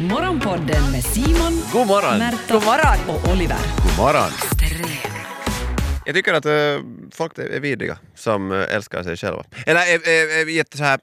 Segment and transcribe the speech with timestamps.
[0.00, 2.18] Morgonpodden med Simon, God morgon!
[2.18, 2.98] Märta God morgon.
[3.08, 3.56] och Oliver.
[3.82, 4.30] God morgon!
[6.06, 6.52] Jag tycker att äh,
[7.12, 9.44] folk är vidriga som äh, älskar sig själva.
[9.66, 11.00] Eller är, är, är jätte så här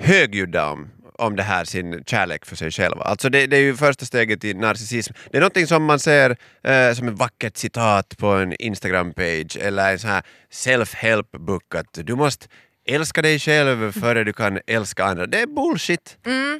[0.00, 3.02] högljudda om, om det här, sin kärlek för sig själva.
[3.02, 5.14] Alltså det, det är ju första steget i narcissism.
[5.30, 9.92] Det är någonting som man ser äh, som ett vackert citat på en Instagram-page eller
[9.92, 12.46] en sån här self-help book att du måste
[12.94, 15.26] älska dig själv före du kan älska andra.
[15.26, 16.16] Det är bullshit!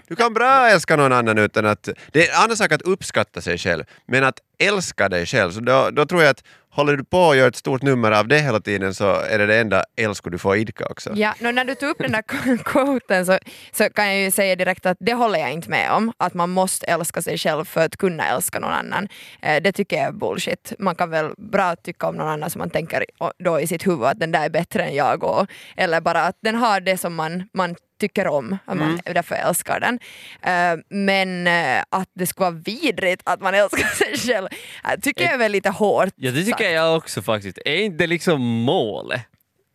[0.09, 1.89] Du kan bra älska någon annan utan att...
[2.13, 5.61] Det är en annan sak att uppskatta sig själv, men att älska dig själv, så
[5.61, 8.39] då, då tror jag att håller du på och gör ett stort nummer av det
[8.39, 11.11] hela tiden så är det det enda älskor du får idka också.
[11.15, 12.23] Ja, no, när du tog upp den där
[12.65, 13.39] quoten så,
[13.73, 16.13] så kan jag ju säga direkt att det håller jag inte med om.
[16.19, 19.09] Att man måste älska sig själv för att kunna älska någon annan.
[19.43, 20.73] Eh, det tycker jag är bullshit.
[20.79, 23.05] Man kan väl bra tycka om någon annan som man tänker
[23.45, 25.25] då i sitt huvud att den där är bättre än jag.
[25.25, 25.47] Och,
[25.77, 29.01] eller bara att den har det som man, man tycker om, att man mm.
[29.05, 29.95] därför älskar den.
[29.95, 34.49] Uh, men uh, att det ska vara vidrigt att man älskar sig själv
[34.85, 36.73] uh, tycker jag är väl lite hårt Ja det tycker sagt.
[36.73, 37.59] jag också faktiskt.
[37.65, 39.21] Är inte liksom målet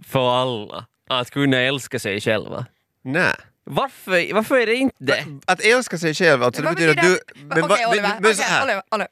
[0.04, 2.66] för alla att kunna älska sig själva?
[3.04, 3.34] Nej.
[3.64, 5.26] Varför, varför är det inte det?
[5.46, 7.20] Att älska sig själv, alltså det betyder att du...
[7.52, 9.08] Okej okay, Oliver, men, okay, Oliver, Oliver.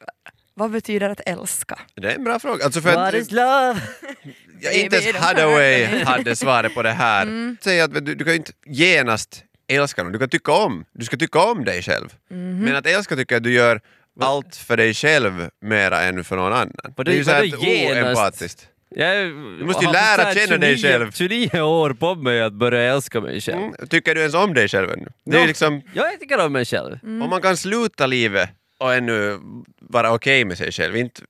[0.56, 1.78] Vad betyder att älska?
[1.94, 2.64] Det är en bra fråga.
[2.64, 3.80] Alltså för What att, is love?
[4.60, 7.22] Ja, inte ens Hathaway hade svaret på det här.
[7.22, 7.56] Mm.
[7.60, 11.16] Säg att du, du kan inte genast älska någon, du kan tycka om, du ska
[11.16, 12.08] tycka om dig själv.
[12.30, 12.58] Mm.
[12.58, 13.80] Men att älska tycker jag att du gör
[14.20, 16.72] allt för dig själv mera än för någon annan.
[16.96, 18.68] det, det är ju såhär oempatiskt.
[18.96, 21.12] Jag du måste ju lära känna dig själv.
[21.12, 23.58] 29 år på mig att börja älska mig själv.
[23.58, 23.88] Mm.
[23.90, 25.08] Tycker du ens om dig själv ännu?
[25.24, 26.98] Det är liksom, ja, jag tycker om mig själv.
[27.02, 27.22] Mm.
[27.22, 28.50] Om man kan sluta livet
[28.84, 29.38] och ännu
[29.80, 31.22] vara okej okay med sig själv, inte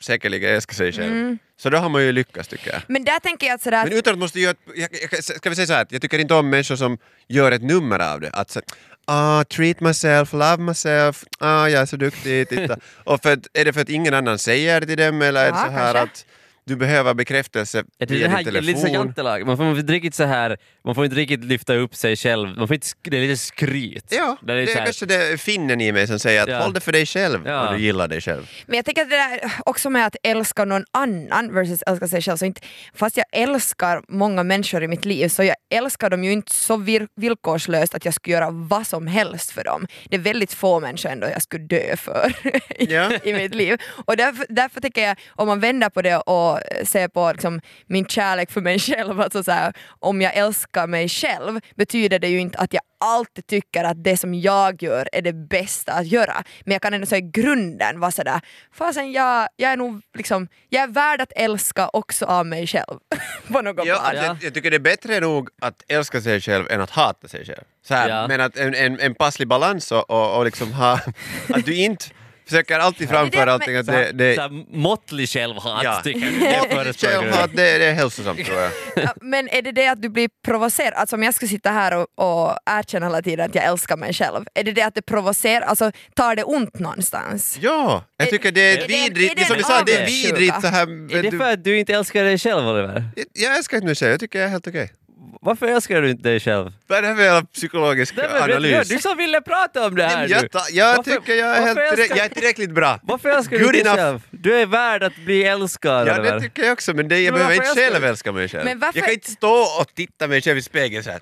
[0.00, 1.12] säkerligen älska sig själv.
[1.12, 1.38] Mm.
[1.56, 2.82] Så då har man ju lyckats tycker jag.
[2.88, 3.86] Men där tänker jag att sådär...
[3.88, 4.54] Men att måste göra...
[4.74, 7.62] Jag, jag, ska vi säga så här, jag tycker inte om människor som gör ett
[7.62, 8.30] nummer av det.
[8.30, 8.60] Att så,
[9.04, 12.76] ah, treat myself, love myself, ah, jag är så duktig, titta.
[13.04, 15.58] Och för är det för att ingen annan säger det till dem eller är det
[15.58, 16.00] så här kanske.
[16.02, 16.26] att
[16.64, 18.74] du behöver bekräftelse via det här, din telefon.
[18.74, 19.46] Lite jantelag.
[19.46, 22.68] Man får inte riktigt så här, man får inte riktigt lyfta upp sig själv, man
[22.68, 24.04] får inte, det är lite skryt.
[24.08, 26.62] Ja, det är, det är kanske det finnen i mig som säger att ja.
[26.62, 27.68] håll det för dig själv ja.
[27.68, 28.50] och du gillar dig själv.
[28.66, 32.22] Men jag tänker att det där också med att älska någon annan versus älska sig
[32.22, 32.60] själv, så inte,
[32.94, 36.76] fast jag älskar många människor i mitt liv så jag älskar dem ju inte så
[36.76, 39.86] vir, villkorslöst att jag skulle göra vad som helst för dem.
[40.04, 42.32] Det är väldigt få människor ändå jag skulle dö för
[42.78, 43.10] ja.
[43.24, 43.78] i mitt liv.
[44.04, 46.51] Och därför, därför tänker jag, om man vänder på det och
[46.84, 51.08] se på liksom, min kärlek för mig själv, alltså så här, om jag älskar mig
[51.08, 55.22] själv betyder det ju inte att jag alltid tycker att det som jag gör är
[55.22, 56.44] det bästa att göra.
[56.64, 58.40] Men jag kan ändå säga i grunden vara sådär,
[58.72, 62.98] fasen jag, jag är nog liksom, jag är värd att älska också av mig själv.
[63.52, 64.24] på något ja, plan.
[64.24, 67.44] Jag, jag tycker det är bättre nog att älska sig själv än att hata sig
[67.44, 67.64] själv.
[67.84, 68.28] Så här, ja.
[68.28, 71.00] Men att en, en, en passlig balans och, och, och liksom ha,
[71.48, 72.06] att du inte
[72.44, 74.12] försöker alltid framföra allting att det...
[74.12, 76.00] det så måttlig självhat ja.
[76.04, 76.76] tycker jag.
[76.76, 78.70] Måttlig självhat, det, det är hälsosamt tror jag.
[79.04, 81.94] Ja, men är det det att du blir provocerad, alltså om jag ska sitta här
[81.94, 85.02] och, och erkänna hela tiden att jag älskar mig själv, är det det att det
[85.02, 87.58] provocerar, alltså tar det ont någonstans?
[87.60, 90.60] Ja, jag tycker det är, är vidrigt, det, är som du sa, det är vidrigt
[90.60, 90.82] så här...
[91.16, 93.04] Är det för att du inte älskar dig själv Oliver?
[93.16, 94.84] Jag, jag älskar inte mig själv, jag tycker jag är helt okej.
[94.84, 95.01] Okay.
[95.40, 96.72] Varför älskar du inte dig själv?
[96.88, 98.88] Är det för jävla psykologisk Nej, men, analys?
[98.88, 101.62] Du, du som ville prata om det här jag, ta, jag varför, tycker jag är,
[101.62, 103.00] helt, älskar, jag är tillräckligt bra.
[103.02, 104.22] Varför älskar du dig själv?
[104.30, 106.08] Du är värd att bli älskad.
[106.08, 108.64] Ja det tycker jag också men det, jag men behöver inte själv älska mig själv.
[108.64, 108.98] Men varför...
[108.98, 111.20] Jag kan inte stå och titta mig själv i spegeln såhär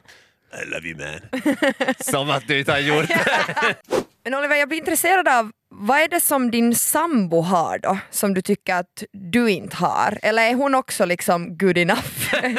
[0.62, 1.94] I love you man.
[2.00, 3.74] som att du inte har gjort det.
[4.24, 5.50] Men Oliver, jag blir intresserad av
[5.80, 10.18] vad är det som din sambo har då, som du tycker att du inte har?
[10.22, 12.34] Eller är hon också liksom good enough?
[12.34, 12.50] uh,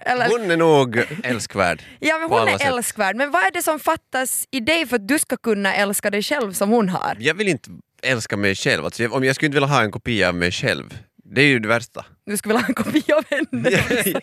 [0.00, 0.28] Eller...
[0.28, 1.82] Hon är nog älskvärd.
[1.98, 2.66] Ja, men hon är sätt.
[2.66, 3.16] älskvärd.
[3.16, 6.22] Men vad är det som fattas i dig för att du ska kunna älska dig
[6.22, 7.16] själv som hon har?
[7.20, 7.70] Jag vill inte
[8.02, 8.84] älska mig själv.
[8.84, 10.98] Alltså, om jag skulle inte vilja ha en kopia av mig själv.
[11.24, 12.04] Det är ju det värsta.
[12.26, 13.70] Du skulle vilja ha en kopia av henne?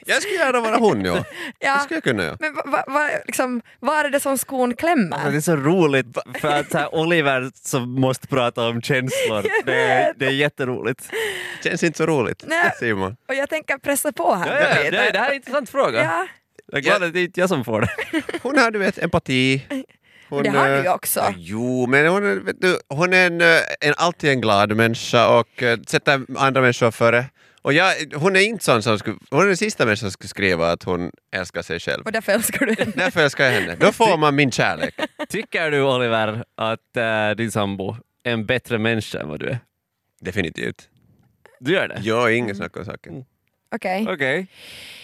[0.06, 1.25] jag skulle gärna vara hon ja.
[1.59, 1.74] ja.
[1.74, 2.38] Det skulle jag kunna ja.
[2.40, 5.18] Men va, va, liksom, var är det som skon klämmer?
[5.18, 9.46] Alltså, det är så roligt för att så här, Oliver som måste prata om känslor,
[9.66, 11.09] det är, det är jätteroligt.
[11.64, 12.73] Känns inte så roligt, Nej.
[12.79, 13.16] Simon.
[13.28, 14.61] Och jag tänker pressa på här.
[14.61, 16.03] Ja, ja, det, det här är en intressant fråga.
[16.03, 16.28] Ja.
[16.72, 17.88] Jag är glad att det är inte jag som får det.
[18.41, 19.66] Hon har du vet empati.
[20.29, 21.34] Hon, det har du ju också.
[21.38, 23.41] Jo, men hon, vet du, hon är en,
[23.82, 27.26] en, alltid en glad människa och sätter andra människor före
[27.64, 30.30] och jag, hon är inte sån som skulle, hon är den sista människan som skulle
[30.30, 32.04] skriva att hon älskar sig själv.
[32.06, 32.92] Och därför älskar du henne?
[32.96, 33.76] Därför älskar jag henne.
[33.76, 35.00] Då får man min kärlek.
[35.30, 39.60] Tycker du Oliver att äh, din sambo är en bättre människa än vad du är?
[40.22, 40.90] Definitivt.
[41.60, 42.00] Du gör det?
[42.02, 43.14] Jag har inget snack om saken.
[43.14, 43.26] Mm.
[43.76, 44.08] Okej.
[44.10, 44.48] Okej.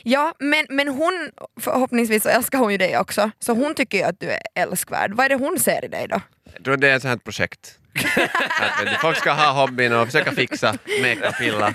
[0.04, 4.04] Ja, men, men hon, förhoppningsvis så älskar hon ju dig också, så hon tycker ju
[4.04, 5.14] att du är älskvärd.
[5.14, 6.22] Vad är det hon ser i dig då?
[6.54, 7.79] Jag tror det är ett sånt här projekt.
[8.60, 11.74] Att, folk ska ha hobbyn och försöka fixa, meka, pilla,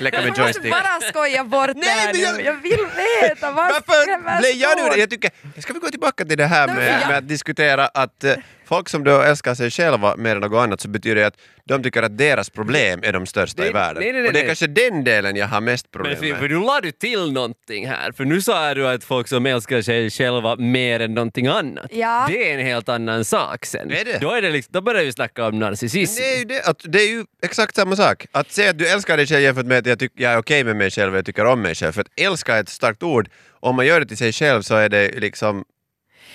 [0.00, 0.70] leka med Du måste joystick.
[0.70, 2.42] bara skoja bort det Nej, här men jag- nu.
[2.42, 2.86] Jag vill
[3.22, 4.96] veta vad Varför blev jag nu det?
[5.00, 5.30] Jag tycker,
[5.60, 8.34] ska vi gå tillbaka till det här med, jag- med att diskutera att eh,
[8.64, 11.82] folk som då älskar sig själva mer än något annat så betyder det att de
[11.82, 14.02] tycker att deras problem är de största Nej, i världen.
[14.02, 14.48] nej, nej, nej, och det är nej.
[14.48, 16.50] kanske den delen jag har mest problem för, för med.
[16.50, 20.10] nu la du till någonting här, för nu sa du att folk som älskar sig
[20.10, 21.86] själva mer än någonting annat.
[21.90, 22.26] Ja.
[22.28, 23.90] Det är en helt annan sak sen.
[23.90, 24.18] Är det?
[24.20, 26.22] Då, är det liksom, då börjar vi snacka om narcissism.
[26.22, 28.26] Det är, ju det, att, det är ju exakt samma sak.
[28.32, 30.64] Att säga att du älskar dig själv jämfört med att jag, tyck, jag är okej
[30.64, 31.92] med mig själv och jag tycker om mig själv.
[31.92, 33.28] För att älska är ett starkt ord.
[33.60, 35.64] Om man gör det till sig själv så är det liksom...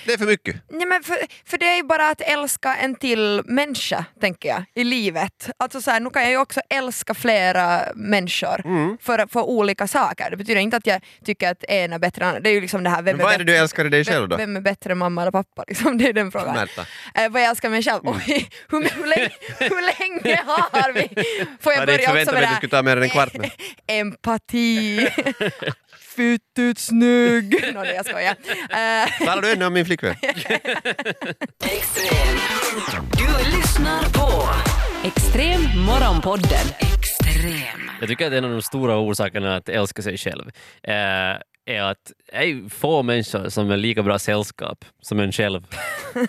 [0.06, 0.56] Det är för mycket.
[0.70, 4.64] Nej, men för, för det är ju bara att älska en till människa, tänker jag,
[4.76, 5.50] i livet.
[5.60, 8.98] Alltså så här, nu kan jag ju också älska flera människor Mm.
[9.02, 10.30] för, för olika saker.
[10.32, 12.44] Det betyder inte att jag tycker att en är bättre än annan.
[12.44, 13.90] Det är ju liksom det här, vem, Men vad är det bättre, du älskar i
[13.90, 14.38] dig själv då?
[14.38, 15.64] vem är bättre, mamma eller pappa?
[15.68, 16.56] Liksom, det är den frågan.
[16.56, 16.86] Märta.
[17.16, 18.02] Eh, vad jag älskar mig själv?
[18.04, 19.30] Oj, hur, hur, länge,
[19.60, 21.08] hur länge har vi?
[21.62, 22.56] Får Jag jag hade inte börja också förväntat med mig det att du här?
[22.56, 23.52] skulle ta mer än en kvart med.
[23.88, 25.10] Empati.
[26.20, 27.56] Fyttigt snygg.
[27.74, 28.36] Nå, det jag skojar.
[28.70, 30.16] Eh, Talar du ännu om min flickvän?
[31.66, 32.38] Extrem.
[33.18, 34.50] Du lyssnar på
[35.08, 36.68] Extrem Morgonpodden.
[36.80, 37.92] Extrem.
[38.00, 40.52] Jag tycker att en av de stora orsakerna att älska sig själv
[40.84, 40.94] eh,
[41.70, 45.64] är att det är få människor som är lika bra sällskap som en själv.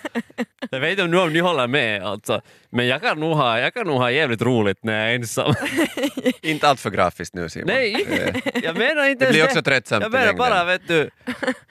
[0.71, 3.59] jag vet inte om, nu om ni håller med alltså, men jag kan, nog ha,
[3.59, 5.53] jag kan nog ha jävligt roligt när jag är ensam.
[6.41, 7.67] inte allt för grafiskt nu Simon.
[7.67, 11.09] Nej, Eh, jag menar inte Det blir också tröttsamt Jag menar bara, vet du,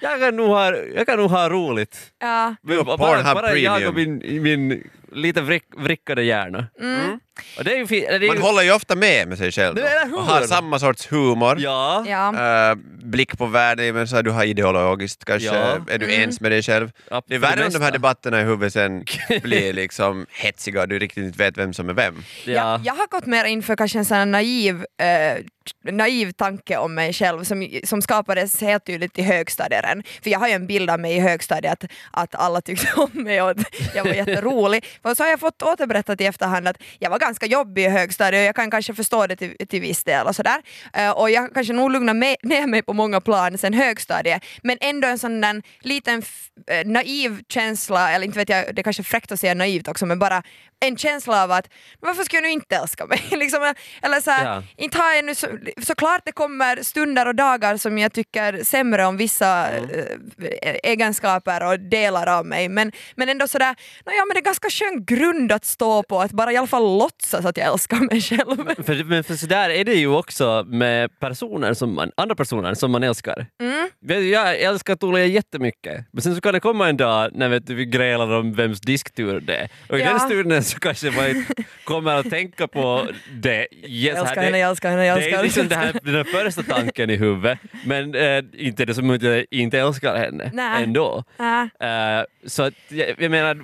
[0.00, 1.99] jag kan nog ha, jag kan nog ha roligt.
[2.20, 2.55] ja.
[2.69, 6.66] har bara, bara jag och min, min lite vrick, vrickade hjärna.
[6.81, 7.20] Mm.
[7.58, 9.75] Och det är ju det är ju, Man håller ju ofta med med sig själv
[9.75, 9.82] då.
[10.16, 11.56] Och har samma sorts humor.
[11.58, 12.28] Ja, Ja.
[12.28, 12.76] Eh,
[13.10, 15.78] blick på världen, men så här, du har ideologiskt kanske, Ja.
[15.88, 16.20] är du Mm.
[16.20, 16.90] ens med dig själv?
[17.10, 19.04] Ja, Det är det värre om de här debatterna i huvudet sen
[19.42, 22.22] blir liksom hetsiga och du riktigt inte vet vem som är vem.
[22.44, 22.52] ja.
[22.52, 25.44] Jag, jag har gått mer in för kanske en sån här naiv, eh,
[25.92, 29.84] naiv tanke om mig själv som, som skapades helt tydligt i högstadiet.
[29.84, 30.02] redan.
[30.22, 33.10] För jag har ju en bild av mig i högstadiet att, att alla tyckte om
[33.12, 33.58] mig och att
[33.94, 34.84] jag var jätterolig.
[35.02, 38.40] Och så har jag fått återberättat i efterhand att jag var ganska jobbig i högstadiet
[38.40, 40.62] och jag kan kanske förstå det till, till viss del och sådär.
[40.92, 44.76] Eh, och jag kanske nog lugnar med, ner mig på många plan sen högstadiet men
[44.81, 46.23] ändå en sån där liten
[46.70, 49.88] eh, naiv känsla, eller inte vet jag, det är kanske är fräckt att säga naivt
[49.88, 50.43] också men bara
[50.82, 51.69] en känsla av att
[52.00, 53.23] varför ska jag nu inte älska mig?
[53.43, 54.62] liksom, eller så här, Ja.
[54.76, 55.47] inte har jag nu så,
[55.82, 61.81] såklart det kommer stunder och dagar som jag tycker sämre om vissa eh, egenskaper och
[61.81, 63.75] delar av mig men, men ändå sådär,
[64.06, 66.67] no, ja, men det är ganska skön grund att stå på att bara i alla
[66.67, 68.85] fall låtsas att jag älskar mig själv.
[68.85, 72.75] För, men för så där är det ju också med personer som man, andra personer
[72.75, 73.46] som man älskar.
[73.62, 74.31] Mm.
[74.31, 77.75] Jag älskar Tulle jättemycket, men sen så kan det komma en dag när vet du,
[77.75, 79.69] vi grälar om vems disktur det är.
[79.88, 80.08] Och i Ja.
[80.10, 81.44] den stunden så kanske man
[81.84, 83.66] kommer att tänka på det.
[83.72, 85.75] Yes, Jag älskar det- henne, jag älskar henne, jag Det älskar är liksom henne.
[85.75, 89.44] det här, den här första tanken i huvudet, men eh, inte det som att jag
[89.50, 90.82] inte älskar henne Nej.
[90.82, 91.25] ändå.
[91.37, 91.62] Ja.
[91.81, 93.60] Eh, så att, jag, jag menar,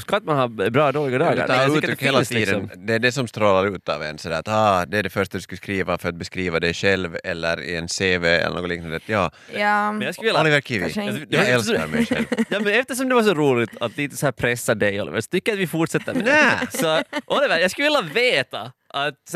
[0.00, 1.68] ska att man ha bra och dåliga dagar?
[1.76, 2.60] Uttryck att det hela tiden.
[2.62, 4.18] liksom- Det är det som strålar ut av en.
[4.18, 7.16] Sådär, att, ah, det är det första du skulle skriva för att beskriva dig själv
[7.24, 9.00] eller i en CV eller något liknande.
[9.06, 9.92] Ja, Ja.
[9.92, 11.26] Men jag skulle vilja Oliver Kivi, inte.
[11.36, 12.24] jag älskar mig själv.
[12.48, 15.28] Ja, men eftersom det var så roligt att lite så här pressa dig Oliver, så
[15.28, 16.78] tycker jag att vi fortsätter med det.
[16.78, 19.34] Så Oliver, jag skulle vilja veta att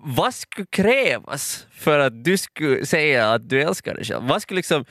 [0.00, 4.28] vad skulle krävas för att du skulle säga att du älskar dig själv?
[4.28, 4.84] Vad skulle liksom,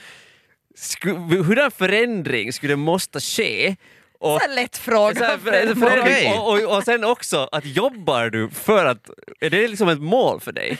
[0.75, 3.75] skulle, hurdan förändring skulle det måste ske?
[4.19, 5.15] Och, Så lätt fråga.
[5.15, 9.09] så här, för för, och, och, och sen också, att jobbar du för att,
[9.39, 10.77] är det liksom ett mål för dig?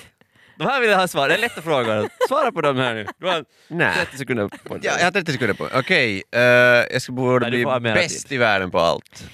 [0.58, 2.10] De här vill jag ha svar, det är lätta frågor.
[2.28, 3.06] Svara på dem här nu.
[3.20, 3.96] Du har Nej.
[3.96, 4.82] 30 sekunder på dig.
[4.86, 7.72] Ja, jag har 30 sekunder på Okej, eh, jag ska borde Nej, du bli får
[7.72, 8.36] ha mera bäst tid.
[8.36, 9.30] i världen på allt.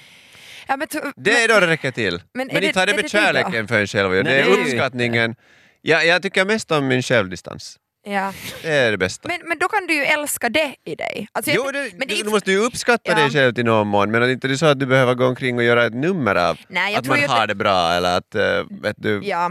[0.66, 2.12] Ja, men, to- Det är då det räcker till.
[2.34, 3.24] Men Men, är det- inte har det är med det det då?
[3.24, 4.10] kärleken för en själv.
[4.10, 5.34] Det Nej, är det är uppskattningen.
[5.82, 7.76] Ja, jag tycker mest om min självdistans.
[8.06, 8.32] ja.
[8.62, 9.28] Det är det bästa.
[9.28, 11.28] men, men då kan du ju älska det i dig.
[11.32, 13.14] Alltså, jag- jo, det, men det är du inte- måste ju uppskatta Ja.
[13.16, 15.26] dig själv till någon mån, men att inte det är så att du behöver gå
[15.26, 17.54] omkring och göra ett nummer av Nej, jag att tror man ju har att det
[17.54, 19.50] bra eller att, uh, vet du, Ja.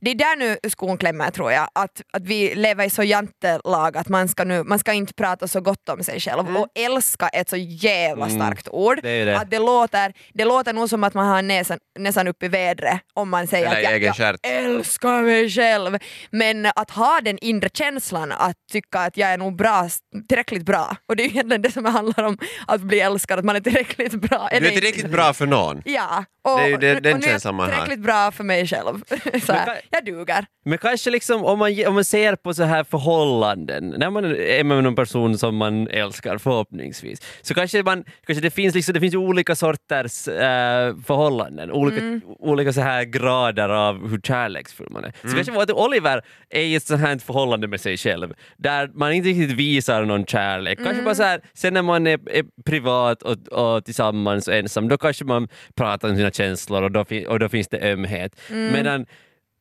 [0.00, 3.96] Det är där nu skon klämmer tror jag, att, att vi lever i så jantelag
[3.96, 6.56] att man ska, nu, man ska inte prata så gott om sig själv.
[6.56, 9.00] Och älska är ett så jävla starkt ord.
[9.02, 9.38] det det.
[9.38, 13.00] Att det, låter, det låter nog som att man har näsan, näsan upp i vädret
[13.14, 15.98] om man säger Eller att jag, jag älskar mig själv.
[16.30, 19.88] Men att ha den inre känslan att tycka att jag är nog bra,
[20.28, 20.96] tillräckligt bra.
[21.08, 23.60] Och det är ju egentligen det som handlar om att bli älskad, att man är
[23.60, 24.48] tillräckligt bra.
[24.50, 25.82] du är inte- tillräckligt bra för någon.
[25.84, 28.66] Ja, och, Det är ju det- den och nu är jag tillräckligt bra för mig
[28.66, 29.02] själv.
[29.90, 30.46] jag duger.
[30.64, 34.64] Men kanske liksom om man, om man ser på så här förhållanden, när man är
[34.64, 39.00] med någon person som man älskar förhoppningsvis, så kanske, man, kanske det finns liksom, det
[39.00, 45.12] finns olika sorters eh, förhållanden, olika, olika så här grader av hur kärleksfull man är.
[45.22, 48.90] Så kanske var att Oliver är i ett sånt här förhållande med sig själv, där
[48.94, 50.78] man inte riktigt visar någon kärlek.
[50.84, 54.88] Kanske bara så här, sen när man är, är privat och, och tillsammans och ensam,
[54.88, 58.40] då kanske man pratar om sina känslor och då, och då finns det ömhet.
[58.48, 59.06] Medan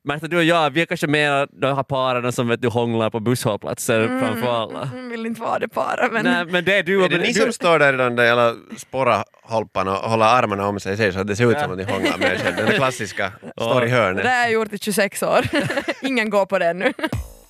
[0.08, 3.10] Märta, du och jag, vi är kanske mer de här paren som vet du hånglar
[3.10, 4.82] på busshållplatser framför alla.
[4.82, 6.24] Mm, vill inte vara det bara men...
[6.26, 8.16] Nej, men det är du Är och det ni du, som står där i den
[8.16, 11.78] där jävla sporraholpan och håller armarna om sig så att det ser ut som att
[11.78, 12.56] ni hånglar med er själv?
[12.56, 14.26] Den klassiska, står i Det hörnet.
[14.26, 15.46] har jag gjort i 26 år.
[16.02, 16.94] Ingen går på det ännu.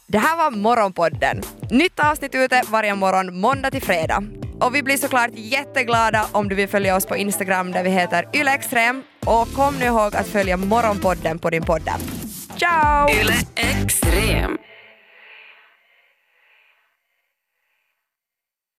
[0.08, 1.42] Det här var Morgonpodden.
[1.72, 4.24] Nytt avsnitt ute varje morgon måndag till fredag.
[4.60, 8.26] Och vi blir såklart jätteglada om du vill följa oss på Instagram där vi heter
[8.34, 9.04] ylextrem.
[9.26, 12.02] Och kom nu ihåg att följa Morgonpodden på din poddapp.
[12.58, 13.06] Ciao!
[13.08, 14.58] Yle Extrem.